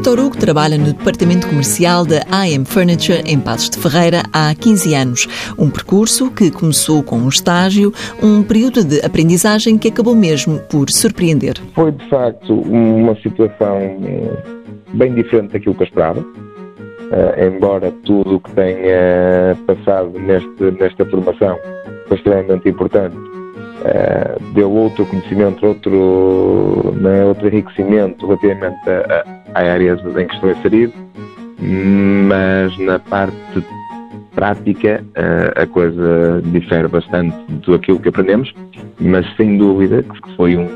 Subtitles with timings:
[0.00, 4.94] Vitor Hugo trabalha no departamento comercial da AM Furniture em Passos de Ferreira há 15
[4.94, 5.54] anos.
[5.58, 7.92] Um percurso que começou com um estágio,
[8.22, 11.56] um período de aprendizagem que acabou mesmo por surpreender.
[11.74, 14.42] Foi de facto uma situação eh,
[14.94, 16.20] bem diferente daquilo que eu esperava.
[16.20, 21.58] Uh, embora tudo o que tenha passado neste, nesta formação
[22.08, 28.80] foi extremamente importante, uh, deu outro conhecimento, outro, né, outro enriquecimento relativamente
[29.54, 30.92] à área em que estou inserido,
[32.28, 33.64] mas na parte
[34.34, 38.52] prática uh, a coisa difere bastante do aquilo que aprendemos,
[38.98, 40.68] mas sem dúvida que foi um,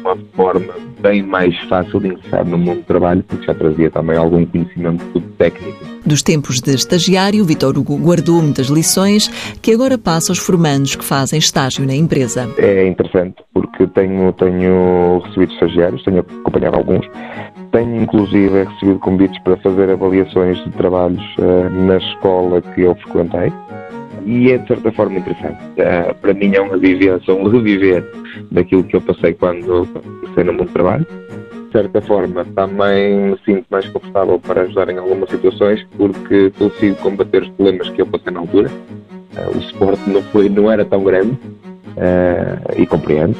[0.00, 4.16] uma forma bem mais fácil de ingressar no mundo do trabalho, porque já trazia também
[4.16, 5.78] algum conhecimento técnico.
[6.04, 9.28] Dos tempos de estagiário, Vitor Hugo guardou muitas lições
[9.60, 12.48] que agora passa aos formandos que fazem estágio na empresa.
[12.56, 13.36] É interessante
[13.88, 17.08] tenho, tenho recebido estagiários, tenho acompanhado alguns,
[17.72, 23.52] tenho inclusive recebido convites para fazer avaliações de trabalhos uh, na escola que eu frequentei
[24.24, 25.58] e é de certa forma interessante.
[25.72, 28.04] Uh, para mim é uma vivência, um reviver
[28.50, 31.06] daquilo que eu passei quando comecei no mundo do trabalho.
[31.66, 36.96] De certa forma também me sinto mais confortável para ajudar em algumas situações porque consigo
[36.96, 38.70] combater os problemas que eu passei na altura.
[39.36, 41.38] Uh, o suporte não, foi, não era tão grande
[41.96, 43.36] uh, e compreendo.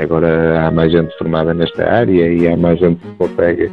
[0.00, 3.70] Agora há mais gente formada nesta área e há mais gente que consegue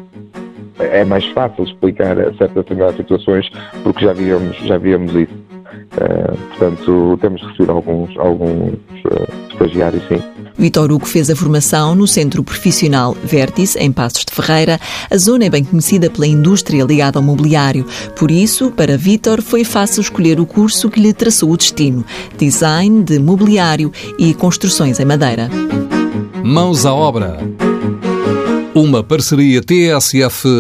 [0.80, 3.50] é mais fácil explicar certas situações
[3.84, 5.34] porque já víamos, já víamos isso.
[5.98, 8.74] Uh, portanto, temos recebido alguns, alguns
[9.06, 10.22] uh, estagiários, sim.
[10.58, 14.80] Vitor Hugo fez a formação no Centro Profissional Vértice, em Passos de Ferreira.
[15.10, 17.86] A zona é bem conhecida pela indústria ligada ao mobiliário.
[18.16, 22.04] Por isso, para Vitor, foi fácil escolher o curso que lhe traçou o destino:
[22.38, 25.50] Design de Mobiliário e Construções em Madeira.
[26.44, 27.38] Mãos à obra.
[28.74, 30.58] Uma parceria TSF-IEFP.